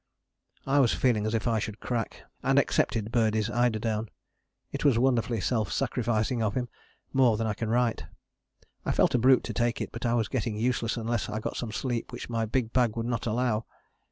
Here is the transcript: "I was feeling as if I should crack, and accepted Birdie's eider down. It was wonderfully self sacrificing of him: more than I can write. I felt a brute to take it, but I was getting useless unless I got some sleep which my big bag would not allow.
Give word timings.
"I 0.65 0.79
was 0.79 0.95
feeling 0.95 1.27
as 1.27 1.35
if 1.35 1.47
I 1.47 1.59
should 1.59 1.79
crack, 1.79 2.23
and 2.41 2.57
accepted 2.57 3.11
Birdie's 3.11 3.51
eider 3.51 3.77
down. 3.77 4.09
It 4.71 4.83
was 4.83 4.97
wonderfully 4.97 5.39
self 5.39 5.71
sacrificing 5.71 6.41
of 6.41 6.55
him: 6.55 6.69
more 7.13 7.37
than 7.37 7.45
I 7.45 7.53
can 7.53 7.69
write. 7.69 8.07
I 8.83 8.93
felt 8.93 9.13
a 9.13 9.19
brute 9.19 9.43
to 9.43 9.53
take 9.53 9.79
it, 9.79 9.91
but 9.91 10.03
I 10.07 10.15
was 10.15 10.27
getting 10.27 10.55
useless 10.57 10.97
unless 10.97 11.29
I 11.29 11.39
got 11.39 11.55
some 11.55 11.71
sleep 11.71 12.11
which 12.11 12.31
my 12.31 12.47
big 12.47 12.73
bag 12.73 12.95
would 12.97 13.05
not 13.05 13.27
allow. 13.27 13.65